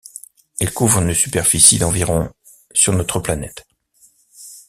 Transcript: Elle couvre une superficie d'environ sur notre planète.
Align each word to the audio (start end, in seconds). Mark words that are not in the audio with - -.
Elle 0.59 0.73
couvre 0.73 1.03
une 1.03 1.13
superficie 1.13 1.77
d'environ 1.77 2.33
sur 2.73 2.91
notre 2.91 3.19
planète. 3.19 3.67